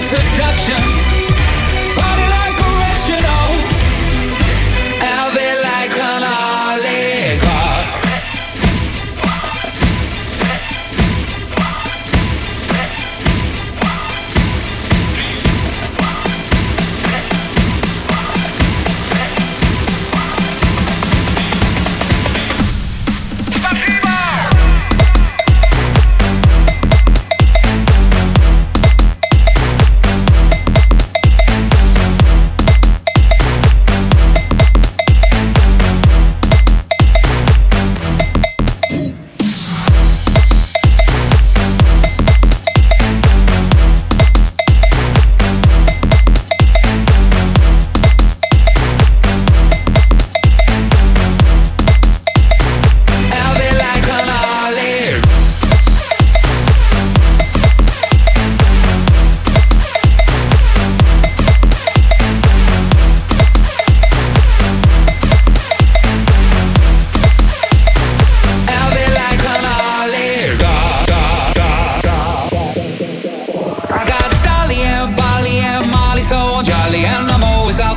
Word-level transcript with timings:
seduction 0.00 1.03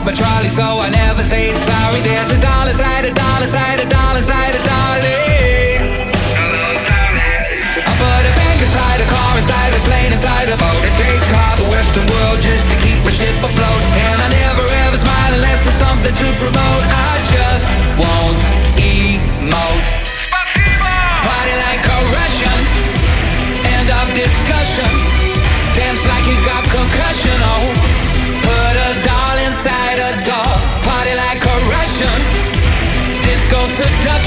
my 0.07 0.13
trolley, 0.13 0.49
so 0.49 0.63
I 0.63 0.89
never 0.89 1.21
say 1.21 1.53
sorry. 1.53 1.99
There's 1.99 2.31
a 2.31 2.39
dollar 2.39 2.71
side, 2.71 3.03
a 3.03 3.13
dollar 3.13 3.45
side, 3.45 3.81
a 3.81 3.89
dollar 3.89 4.21
side, 4.21 4.55
a 4.55 4.63
dollar. 4.63 5.26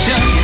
Seduction 0.00 0.39